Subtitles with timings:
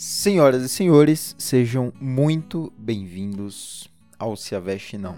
[0.00, 5.16] Senhoras e senhores, sejam muito bem-vindos ao Se Aveste Não.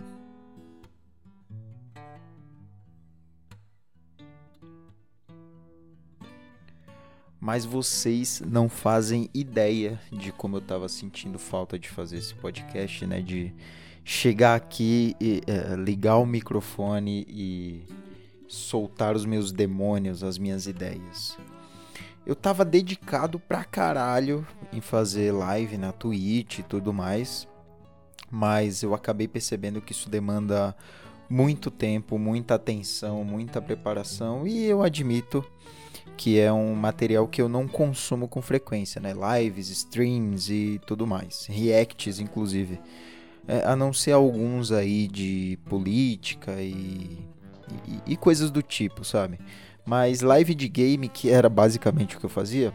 [7.39, 13.07] Mas vocês não fazem ideia de como eu tava sentindo falta de fazer esse podcast,
[13.07, 13.21] né?
[13.21, 13.53] De
[14.03, 17.83] chegar aqui, e, é, ligar o microfone e
[18.49, 21.37] soltar os meus demônios, as minhas ideias.
[22.31, 27.49] Eu tava dedicado pra caralho em fazer live na Twitch e tudo mais,
[28.31, 30.77] mas eu acabei percebendo que isso demanda
[31.29, 35.45] muito tempo, muita atenção, muita preparação e eu admito
[36.17, 39.13] que é um material que eu não consumo com frequência, né?
[39.13, 42.81] Lives, streams e tudo mais, reacts inclusive.
[43.49, 47.27] É, a não ser alguns aí de política e,
[47.89, 49.41] e, e coisas do tipo, sabe?
[49.85, 52.73] Mas live de game, que era basicamente o que eu fazia,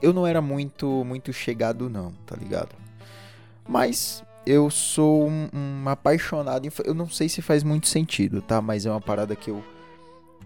[0.00, 2.74] eu não era muito muito chegado não, tá ligado?
[3.68, 8.62] Mas eu sou um, um apaixonado em, eu não sei se faz muito sentido, tá?
[8.62, 9.62] Mas é uma parada que eu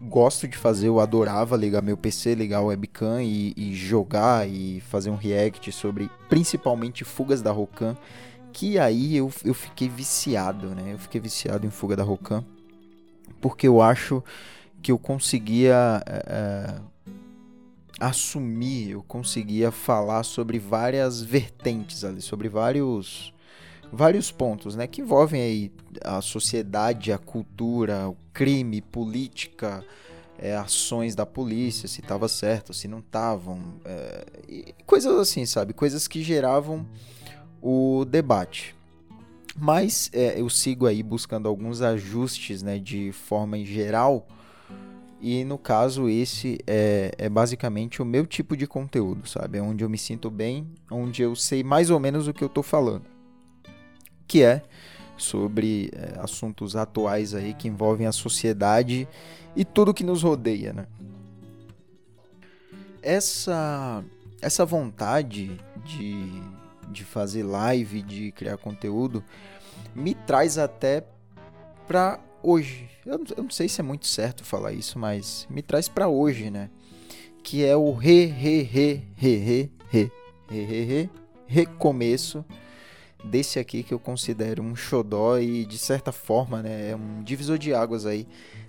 [0.01, 4.81] gosto de fazer, eu adorava ligar meu PC, ligar o webcam e, e jogar e
[4.81, 7.97] fazer um react sobre principalmente fugas da Rokan,
[8.53, 10.93] que aí eu, eu fiquei viciado, né?
[10.93, 12.45] Eu fiquei viciado em fuga da Rokan,
[13.41, 14.23] porque eu acho
[14.83, 16.75] que eu conseguia é,
[18.01, 23.33] assumir, eu conseguia falar sobre várias vertentes ali, sobre vários
[23.95, 29.85] vários pontos, né, que envolvem aí a sociedade, a cultura, o crime, política,
[30.39, 34.25] é, ações da polícia, se estava certo, se não estavam, é,
[34.87, 36.87] coisas assim, sabe, coisas que geravam
[37.61, 38.75] o debate.
[39.55, 44.27] Mas é, eu sigo aí buscando alguns ajustes, né, de forma em geral
[45.25, 49.57] e no caso, esse é, é, basicamente o meu tipo de conteúdo, sabe?
[49.57, 52.49] É onde eu me sinto bem, onde eu sei mais ou menos o que eu
[52.49, 53.05] tô falando.
[54.27, 54.65] Que é
[55.17, 59.07] sobre é, assuntos atuais aí que envolvem a sociedade
[59.55, 60.87] e tudo que nos rodeia, né?
[63.01, 64.03] Essa,
[64.41, 66.33] essa vontade de,
[66.89, 69.23] de fazer live, de criar conteúdo,
[69.95, 71.05] me traz até
[71.87, 72.89] para hoje.
[73.05, 76.09] Eu não, eu não, sei se é muito certo falar isso, mas me traz para
[76.09, 76.71] hoje, né?
[77.43, 80.13] Que é o re, re, re, re, re, re,
[80.49, 81.11] re, re, re,
[81.47, 82.45] recomeço
[83.25, 87.57] desse aqui que eu considero um xodó e de certa forma, né, é um divisor
[87.59, 88.27] de águas aí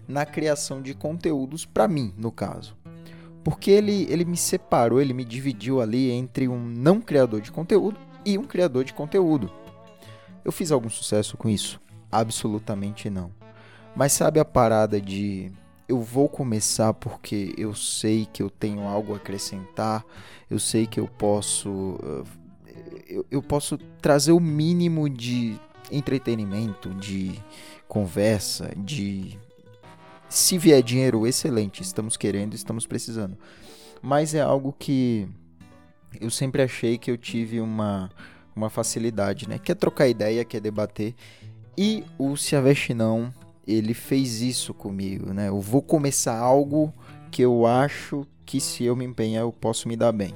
[0.08, 2.76] na criação de conteúdos para mim, no caso.
[3.44, 7.98] Porque ele, ele me separou, ele me dividiu ali entre um não criador de conteúdo
[8.26, 9.52] e um criador de conteúdo.
[10.46, 11.82] Eu fiz algum sucesso com isso?
[12.12, 13.32] Absolutamente não.
[13.96, 15.52] Mas sabe a parada de
[15.88, 20.04] eu vou começar porque eu sei que eu tenho algo a acrescentar,
[20.50, 22.00] eu sei que eu posso
[23.08, 25.59] eu, eu posso trazer o mínimo de
[25.92, 27.40] entretenimento, de
[27.88, 29.38] conversa, de
[30.28, 33.38] se vier dinheiro, excelente, estamos querendo, estamos precisando.
[34.02, 35.28] Mas é algo que
[36.20, 38.10] eu sempre achei que eu tive uma,
[38.56, 39.60] uma facilidade, né?
[39.60, 41.14] Quer trocar ideia, quer debater.
[41.78, 43.31] E o Se Aveste Não
[43.66, 45.47] ele fez isso comigo, né?
[45.47, 46.94] Eu vou começar algo
[47.31, 50.34] que eu acho que se eu me empenhar eu posso me dar bem.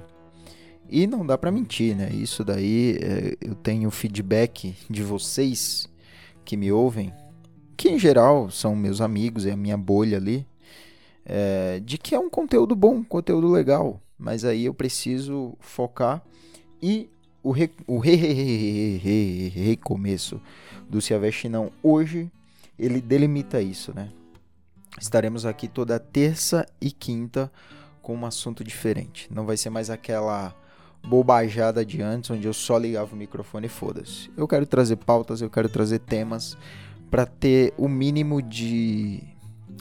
[0.90, 2.10] E não dá para mentir, né?
[2.14, 5.88] Isso daí é, eu tenho feedback de vocês
[6.46, 7.14] que me ouvem,
[7.76, 10.48] que em geral são meus amigos, é a minha bolha ali,
[11.26, 14.02] é, de que é um conteúdo bom, um conteúdo legal.
[14.18, 16.24] Mas aí eu preciso focar
[16.82, 17.10] e
[17.44, 20.42] o, re, o re, re, re, re, recomeço
[20.90, 22.32] do Se Aveste Não hoje
[22.78, 24.10] ele delimita isso, né?
[25.00, 27.52] Estaremos aqui toda terça e quinta
[28.02, 29.28] com um assunto diferente.
[29.32, 30.56] Não vai ser mais aquela
[31.06, 34.30] bobajada de antes, onde eu só ligava o microfone e foda-se.
[34.36, 36.58] Eu quero trazer pautas, eu quero trazer temas
[37.10, 39.24] para ter o mínimo de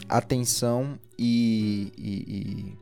[0.07, 2.77] atenção e, e,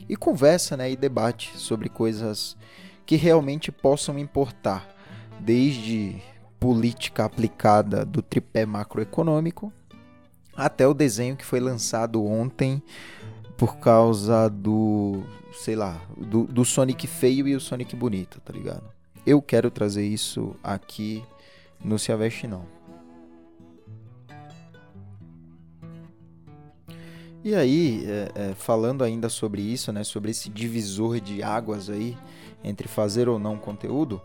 [0.00, 2.56] e, e, conversa, né, e debate sobre coisas
[3.06, 4.88] que realmente possam importar,
[5.40, 6.20] desde
[6.62, 9.72] política aplicada do tripé macroeconômico
[10.56, 12.80] até o desenho que foi lançado ontem
[13.56, 18.84] por causa do, sei lá, do, do Sonic feio e o Sonic bonito, tá ligado?
[19.26, 21.24] Eu quero trazer isso aqui
[21.84, 22.64] no Se Aveste Não.
[27.42, 32.16] E aí, é, é, falando ainda sobre isso, né, sobre esse divisor de águas aí
[32.62, 34.22] entre fazer ou não conteúdo,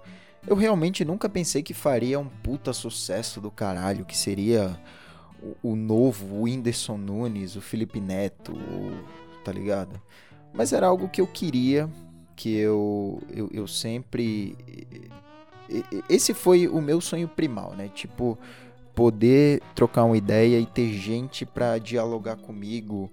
[0.48, 4.80] eu realmente nunca pensei que faria um puta sucesso do caralho, que seria
[5.42, 10.02] o, o novo Whindersson Nunes, o Felipe Neto, o, tá ligado?
[10.54, 11.90] Mas era algo que eu queria
[12.38, 14.56] que eu, eu, eu sempre.
[16.08, 17.90] Esse foi o meu sonho primal, né?
[17.94, 18.38] Tipo,
[18.96, 23.12] poder trocar uma ideia e ter gente para dialogar comigo,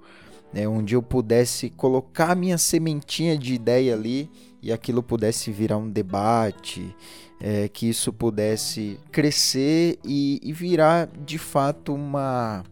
[0.55, 0.69] né?
[0.69, 4.31] onde eu pudesse colocar minha sementinha de ideia ali
[4.63, 6.95] e aquilo pudesse virar um debate,
[7.41, 12.63] é, que isso pudesse crescer e, e virar de fato uma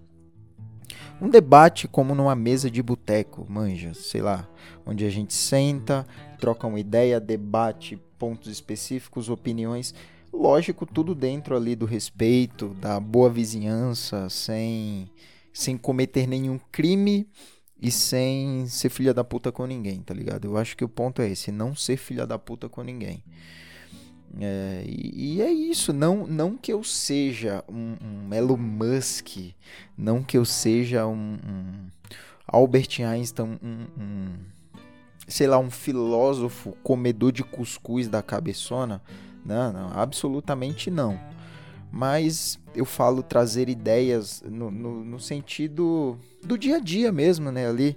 [1.21, 4.49] um debate como numa mesa de boteco, manja, sei lá,
[4.85, 6.07] onde a gente senta,
[6.39, 9.95] troca uma ideia, debate pontos específicos, opiniões,
[10.33, 15.11] lógico, tudo dentro ali do respeito, da boa vizinhança, sem
[15.53, 17.29] sem cometer nenhum crime
[17.83, 20.45] e sem ser filha da puta com ninguém, tá ligado?
[20.45, 23.25] Eu acho que o ponto é esse, não ser filha da puta com ninguém.
[24.41, 29.53] É, e, e, é isso, não, não que eu seja um, um Elon Musk,
[29.99, 31.89] não que eu seja um, um
[32.47, 34.35] Albert Einstein, um,
[35.27, 39.03] sei lá, um filósofo comedor de cuscuz da cabeçona.
[39.45, 41.19] Não, não, absolutamente não.
[41.93, 47.69] Mas eu falo trazer ideias no, no, no sentido do dia a dia mesmo, né?
[47.69, 47.97] Ali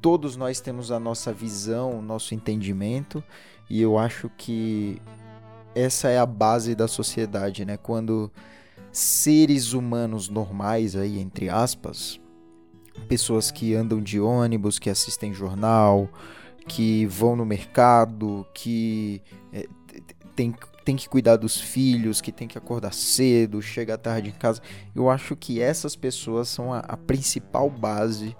[0.00, 3.22] todos nós temos a nossa visão, o nosso entendimento,
[3.68, 5.00] e eu acho que
[5.74, 7.76] essa é a base da sociedade, né?
[7.76, 8.32] Quando
[8.90, 12.20] seres humanos normais aí entre aspas,
[13.06, 16.08] pessoas que andam de ônibus, que assistem jornal,
[16.66, 19.22] que vão no mercado, que
[19.52, 19.68] é,
[20.34, 20.54] tem,
[20.90, 24.60] tem que cuidar dos filhos, que tem que acordar cedo, chega tarde em casa.
[24.92, 28.36] Eu acho que essas pessoas são a, a principal base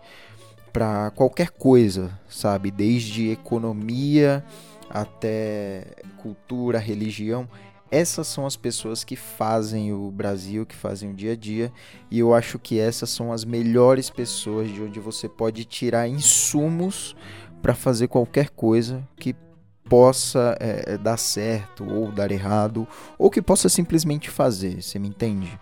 [0.73, 2.73] para qualquer coisa, sabe?
[2.73, 4.45] Desde economia
[4.89, 7.49] até cultura, religião.
[7.89, 11.73] Essas são as pessoas que fazem o Brasil, que fazem o dia a dia,
[12.11, 17.15] e eu acho que essas são as melhores pessoas de onde você pode tirar insumos
[17.63, 19.37] para fazer qualquer coisa que
[19.91, 22.87] possa é, dar certo ou dar errado,
[23.19, 25.59] ou que possa simplesmente fazer, você me entende?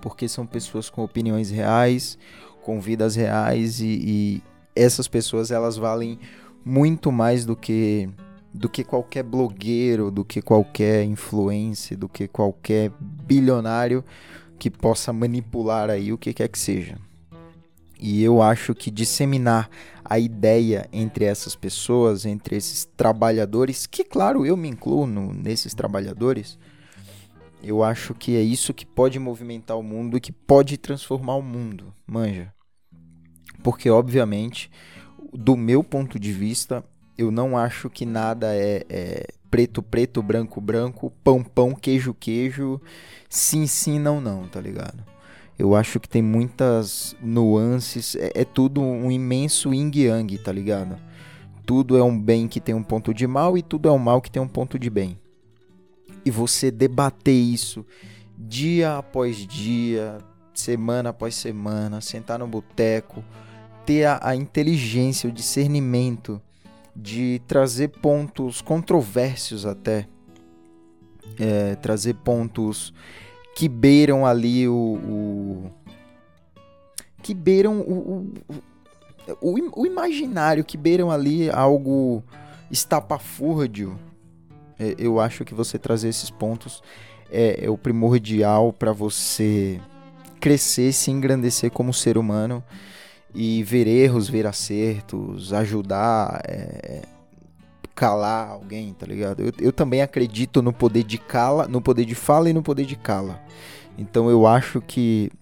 [0.00, 2.16] Porque são pessoas com opiniões reais,
[2.62, 4.42] com vidas reais e, e
[4.76, 6.20] essas pessoas elas valem
[6.64, 8.08] muito mais do que
[8.54, 14.02] do que qualquer blogueiro, do que qualquer influencer, do que qualquer bilionário
[14.58, 16.96] que possa manipular aí o que quer que seja.
[17.98, 19.70] E eu acho que disseminar
[20.04, 25.74] a ideia entre essas pessoas, entre esses trabalhadores, que claro, eu me incluo no, nesses
[25.74, 26.58] trabalhadores,
[27.62, 31.42] eu acho que é isso que pode movimentar o mundo e que pode transformar o
[31.42, 32.52] mundo, manja.
[33.62, 34.70] Porque obviamente
[35.32, 36.84] do meu ponto de vista,
[37.16, 42.80] eu não acho que nada é, é, preto, preto, branco, branco, pão, pão, queijo, queijo,
[43.28, 45.04] sim, sim, não, não, tá ligado?
[45.58, 50.96] Eu acho que tem muitas nuances, é, é tudo um imenso yin yang, tá ligado?
[51.64, 54.20] Tudo é um bem que tem um ponto de mal e tudo é um mal
[54.20, 55.18] que tem um ponto de bem.
[56.24, 57.84] E você debater isso
[58.36, 60.18] dia após dia,
[60.52, 63.24] semana após semana, sentar no boteco,
[63.86, 66.40] ter a, a inteligência, o discernimento
[66.94, 70.06] de trazer pontos controversos até,
[71.38, 72.92] é, trazer pontos
[73.56, 75.70] que beiram ali o, o
[77.22, 78.30] que beiram o,
[79.30, 82.22] o, o, o, imaginário, que beiram ali algo
[82.70, 83.98] estapafúrdio.
[84.78, 86.82] É, eu acho que você trazer esses pontos
[87.32, 89.80] é, é o primordial para você
[90.38, 92.62] crescer, se engrandecer como ser humano
[93.34, 97.00] e ver erros, ver acertos, ajudar, é,
[97.96, 99.42] calar alguém, tá ligado?
[99.42, 102.84] Eu, eu também acredito no poder de cala, no poder de fala e no poder
[102.84, 103.42] de cala.
[103.96, 105.32] Então eu acho que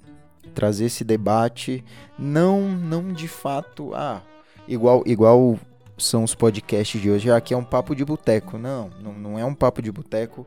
[0.55, 1.85] trazer esse debate
[2.17, 4.23] não não de fato, ah,
[4.69, 5.59] igual igual
[5.99, 8.57] são os podcasts de hoje, ah, aqui é um papo de boteco.
[8.57, 10.47] Não, não, não é um papo de boteco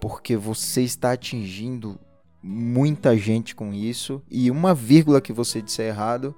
[0.00, 2.00] porque você está atingindo
[2.42, 6.34] muita gente com isso e uma vírgula que você disser errado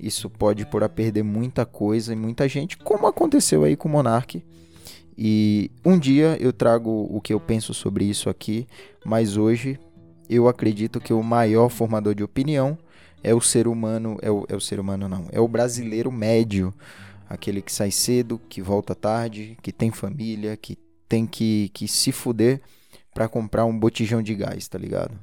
[0.00, 3.92] isso pode pôr a perder muita coisa e muita gente, como aconteceu aí com o
[3.92, 4.44] Monark.
[5.16, 8.66] E um dia eu trago o que eu penso sobre isso aqui,
[9.04, 9.78] mas hoje
[10.28, 12.76] eu acredito que o maior formador de opinião
[13.22, 16.74] é o ser humano, é o, é o ser humano não, é o brasileiro médio,
[17.28, 22.12] aquele que sai cedo, que volta tarde, que tem família, que tem que, que se
[22.12, 22.60] fuder
[23.14, 25.18] para comprar um botijão de gás, tá ligado?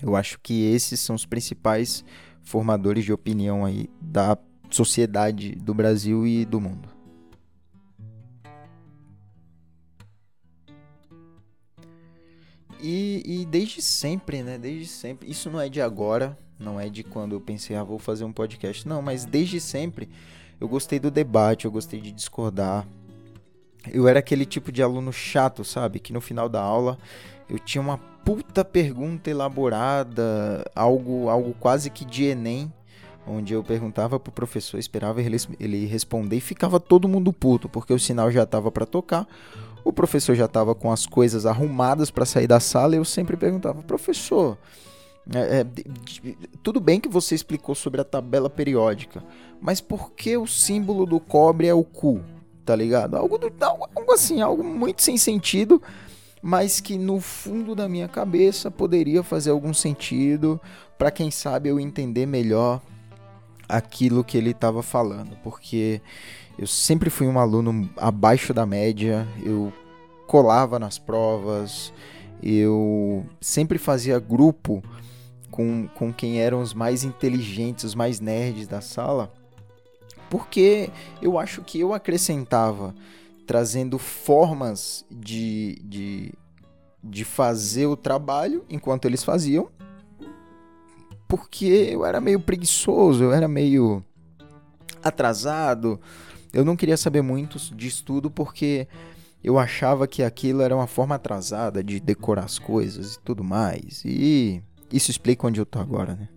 [0.00, 2.04] Eu acho que esses são os principais
[2.42, 4.36] formadores de opinião aí da
[4.70, 6.88] sociedade do Brasil e do mundo.
[12.82, 14.58] E, e, desde sempre, né?
[14.58, 15.30] Desde sempre.
[15.30, 18.32] Isso não é de agora, não é de quando eu pensei, ah, vou fazer um
[18.32, 18.88] podcast.
[18.88, 20.08] Não, mas desde sempre
[20.60, 22.86] eu gostei do debate, eu gostei de discordar.
[23.90, 25.98] Eu era aquele tipo de aluno chato, sabe?
[25.98, 26.98] Que no final da aula
[27.48, 32.72] eu tinha uma puta pergunta elaborada, algo, algo quase que de Enem,
[33.26, 37.92] onde eu perguntava pro professor, esperava ele, ele responder e ficava todo mundo puto, porque
[37.92, 39.26] o sinal já tava para tocar,
[39.84, 43.36] o professor já tava com as coisas arrumadas para sair da sala e eu sempre
[43.36, 44.56] perguntava, professor,
[45.34, 45.66] é, é,
[46.62, 49.22] tudo bem que você explicou sobre a tabela periódica,
[49.60, 52.20] mas por que o símbolo do cobre é o cu?
[52.64, 53.16] Tá ligado?
[53.16, 53.38] Algo,
[53.96, 55.82] algo assim, algo muito sem sentido,
[56.40, 60.60] mas que no fundo da minha cabeça poderia fazer algum sentido
[60.96, 62.80] para quem sabe eu entender melhor
[63.68, 66.00] aquilo que ele estava falando, porque
[66.58, 69.72] eu sempre fui um aluno abaixo da média, eu
[70.26, 71.92] colava nas provas,
[72.42, 74.82] eu sempre fazia grupo
[75.50, 79.32] com, com quem eram os mais inteligentes, os mais nerds da sala,
[80.32, 80.88] porque
[81.20, 82.94] eu acho que eu acrescentava
[83.46, 86.32] trazendo formas de, de,
[87.04, 89.68] de fazer o trabalho enquanto eles faziam,
[91.28, 94.02] porque eu era meio preguiçoso, eu era meio
[95.04, 96.00] atrasado,
[96.50, 98.88] eu não queria saber muito de estudo porque
[99.44, 104.02] eu achava que aquilo era uma forma atrasada de decorar as coisas e tudo mais.
[104.02, 106.28] E isso explica onde eu tô agora, né?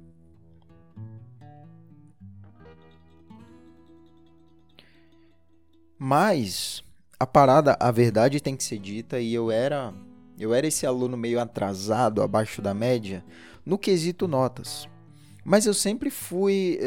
[5.97, 6.83] Mas
[7.19, 9.93] a parada, a verdade tem que ser dita e eu era
[10.37, 13.23] eu era esse aluno meio atrasado, abaixo da média,
[13.65, 14.87] no quesito notas.
[15.45, 16.77] Mas eu sempre fui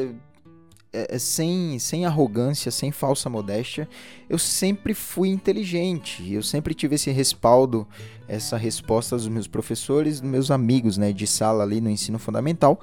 [0.92, 3.88] é, é, sem, sem arrogância, sem falsa modéstia,
[4.28, 6.32] eu sempre fui inteligente.
[6.32, 7.86] Eu sempre tive esse respaldo,
[8.26, 12.80] essa resposta dos meus professores, dos meus amigos né, de sala ali no ensino fundamental,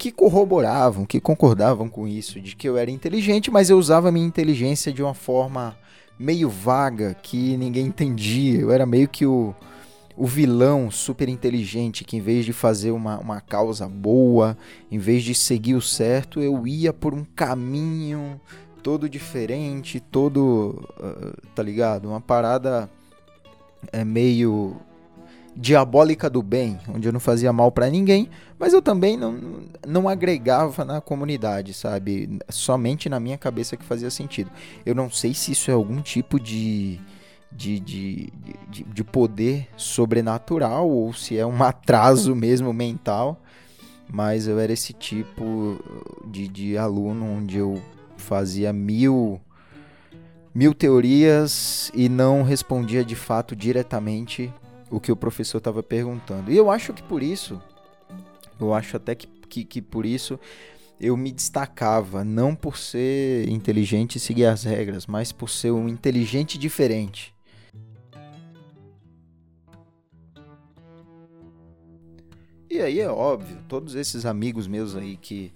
[0.00, 4.26] que corroboravam, que concordavam com isso, de que eu era inteligente, mas eu usava minha
[4.26, 5.76] inteligência de uma forma
[6.18, 8.60] meio vaga, que ninguém entendia.
[8.60, 9.54] Eu era meio que o,
[10.16, 14.56] o vilão super inteligente que, em vez de fazer uma, uma causa boa,
[14.90, 18.40] em vez de seguir o certo, eu ia por um caminho
[18.82, 20.82] todo diferente, todo.
[20.98, 22.08] Uh, tá ligado?
[22.08, 22.90] Uma parada
[23.92, 24.80] é meio
[25.60, 30.08] diabólica do bem, onde eu não fazia mal para ninguém, mas eu também não, não
[30.08, 32.38] agregava na comunidade, sabe?
[32.48, 34.50] Somente na minha cabeça que fazia sentido.
[34.86, 36.98] Eu não sei se isso é algum tipo de,
[37.52, 38.32] de, de,
[38.70, 43.38] de, de poder sobrenatural ou se é um atraso mesmo mental,
[44.10, 45.78] mas eu era esse tipo
[46.26, 47.82] de, de aluno onde eu
[48.16, 49.38] fazia mil
[50.52, 54.52] mil teorias e não respondia de fato diretamente
[54.90, 56.50] o que o professor estava perguntando.
[56.50, 57.62] E eu acho que por isso,
[58.60, 60.38] eu acho até que, que, que, por isso
[61.00, 65.88] eu me destacava, não por ser inteligente e seguir as regras, mas por ser um
[65.88, 67.34] inteligente diferente.
[72.68, 75.52] E aí é óbvio, todos esses amigos meus aí que,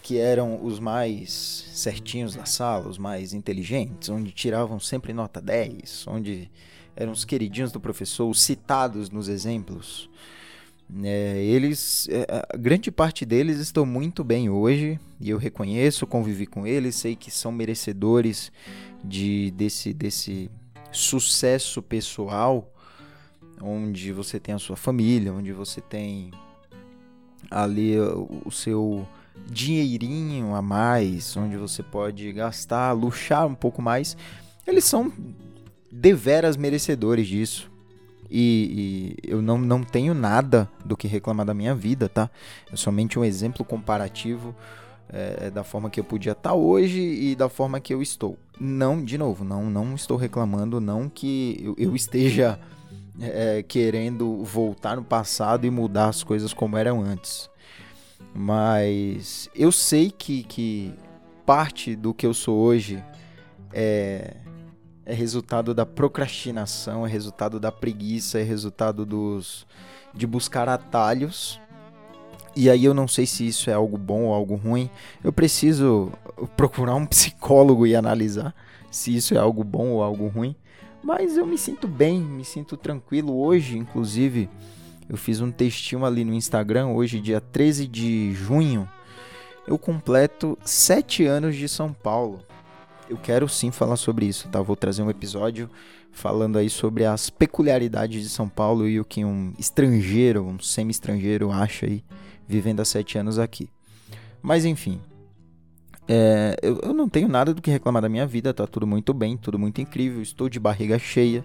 [0.00, 1.30] que eram os mais
[1.72, 6.48] certinhos da sala, os mais inteligentes, onde tiravam sempre nota 10, onde
[6.96, 10.08] eram os queridinhos do professor, os citados nos exemplos.
[11.02, 12.08] É, eles,
[12.52, 17.16] a grande parte deles estão muito bem hoje e eu reconheço, convivi com eles, sei
[17.16, 18.52] que são merecedores
[19.04, 20.50] de desse desse
[20.92, 22.72] sucesso pessoal,
[23.60, 26.30] onde você tem a sua família, onde você tem
[27.50, 27.94] ali
[28.44, 29.06] o seu
[29.50, 34.16] dinheirinho a mais, onde você pode gastar, luxar um pouco mais.
[34.66, 35.12] Eles são
[35.90, 37.70] deveras merecedores disso.
[38.30, 42.28] E, e, eu não, não tenho nada do que reclamar da minha vida, tá?
[42.72, 44.54] É somente um exemplo comparativo
[45.08, 48.36] é, da forma que eu podia estar tá hoje e da forma que eu estou.
[48.58, 52.58] Não, de novo, não, não estou reclamando, não que eu, eu esteja
[53.20, 57.48] é, querendo voltar no passado e mudar as coisas como eram antes.
[58.34, 60.92] Mas eu sei que, que
[61.44, 63.02] parte do que eu sou hoje
[63.72, 64.34] é
[65.06, 69.64] é resultado da procrastinação, é resultado da preguiça, é resultado dos
[70.12, 71.60] de buscar atalhos.
[72.56, 74.90] E aí eu não sei se isso é algo bom ou algo ruim.
[75.22, 76.10] Eu preciso
[76.56, 78.54] procurar um psicólogo e analisar
[78.90, 80.56] se isso é algo bom ou algo ruim.
[81.02, 84.50] Mas eu me sinto bem, me sinto tranquilo hoje, inclusive
[85.08, 88.88] eu fiz um textinho ali no Instagram hoje, dia 13 de junho.
[89.68, 92.40] Eu completo 7 anos de São Paulo
[93.08, 94.60] eu quero sim falar sobre isso, tá?
[94.62, 95.70] Vou trazer um episódio
[96.12, 101.50] falando aí sobre as peculiaridades de São Paulo e o que um estrangeiro, um semi-estrangeiro
[101.52, 102.02] acha aí
[102.48, 103.68] vivendo há sete anos aqui.
[104.42, 105.00] Mas enfim,
[106.08, 109.12] É, eu, eu não tenho nada do que reclamar da minha vida, tá tudo muito
[109.12, 111.44] bem, tudo muito incrível, estou de barriga cheia,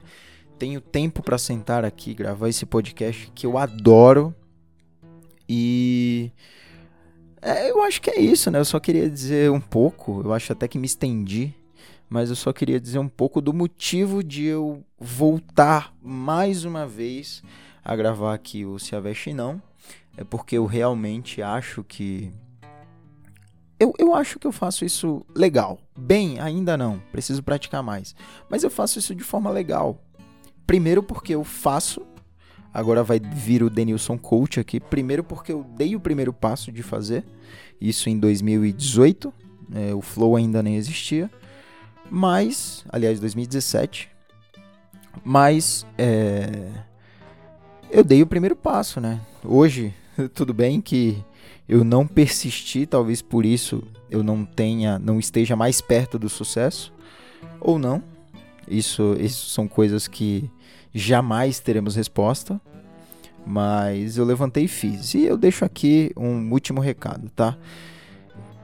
[0.60, 4.36] tenho tempo para sentar aqui gravar esse podcast que eu adoro
[5.50, 6.32] e
[7.42, 8.60] é, eu acho que é isso, né?
[8.60, 11.54] Eu só queria dizer um pouco, eu acho até que me estendi,
[12.10, 17.42] mas eu só queria dizer um pouco do motivo de eu voltar mais uma vez
[17.84, 19.62] a gravar aqui o Se Aveste Não.
[20.18, 22.32] É porque eu realmente acho que.
[23.80, 25.80] Eu, eu acho que eu faço isso legal.
[25.98, 28.14] Bem, ainda não, preciso praticar mais.
[28.50, 30.00] Mas eu faço isso de forma legal.
[30.68, 32.06] Primeiro porque eu faço
[32.74, 34.80] Agora vai vir o Denilson Coach aqui.
[34.80, 37.24] Primeiro porque eu dei o primeiro passo de fazer.
[37.80, 39.34] Isso em 2018.
[39.74, 41.30] É, o Flow ainda nem existia.
[42.10, 44.10] Mas, aliás, 2017.
[45.24, 46.70] Mas é,
[47.90, 49.20] eu dei o primeiro passo, né?
[49.44, 49.94] Hoje,
[50.34, 51.24] tudo bem que
[51.68, 56.94] eu não persisti, talvez por isso eu não tenha, não esteja mais perto do sucesso,
[57.60, 58.04] ou não.
[58.72, 60.50] Isso, isso são coisas que
[60.94, 62.60] jamais teremos resposta,
[63.46, 65.14] mas eu levantei e fiz.
[65.14, 67.58] E eu deixo aqui um último recado, tá?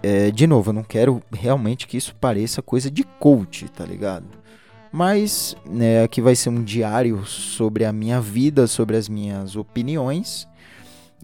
[0.01, 4.27] É, de novo, eu não quero realmente que isso pareça coisa de coach, tá ligado?
[4.91, 10.47] Mas né, aqui vai ser um diário sobre a minha vida, sobre as minhas opiniões.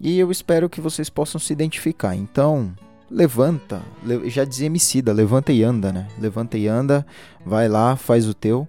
[0.01, 2.15] E eu espero que vocês possam se identificar.
[2.15, 2.73] Então,
[3.09, 3.81] levanta.
[4.25, 6.07] Já dizia Emicida, levanta e anda, né?
[6.19, 7.05] Levanta e anda,
[7.45, 8.67] vai lá, faz o teu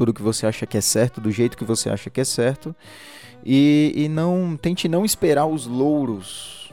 [0.00, 2.74] tudo que você acha que é certo, do jeito que você acha que é certo.
[3.44, 6.72] E, e não tente não esperar os louros,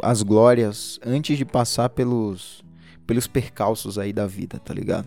[0.00, 2.64] as glórias, antes de passar pelos,
[3.06, 5.06] pelos percalços aí da vida, tá ligado?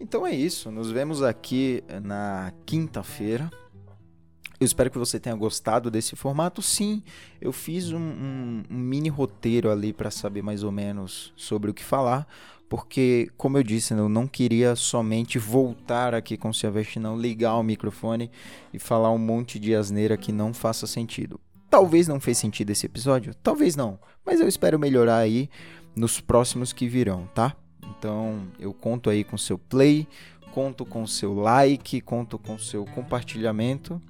[0.00, 0.70] Então é isso.
[0.70, 3.50] Nos vemos aqui na quinta-feira
[4.62, 6.62] eu espero que você tenha gostado desse formato.
[6.62, 7.02] Sim,
[7.40, 11.74] eu fiz um, um, um mini roteiro ali para saber mais ou menos sobre o
[11.74, 12.26] que falar,
[12.68, 17.56] porque, como eu disse, eu não queria somente voltar aqui com o Silvestre, não ligar
[17.56, 18.30] o microfone
[18.72, 21.40] e falar um monte de asneira que não faça sentido.
[21.68, 25.50] Talvez não fez sentido esse episódio, talvez não, mas eu espero melhorar aí
[25.96, 27.56] nos próximos que virão, tá?
[27.98, 30.06] Então eu conto aí com seu play,
[30.52, 34.00] conto com seu like, conto com seu compartilhamento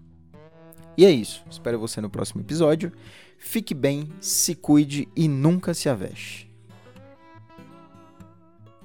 [0.97, 1.43] e é isso.
[1.51, 2.93] Espero você no próximo episódio.
[3.39, 6.52] Fique bem, se cuide e nunca se aveste.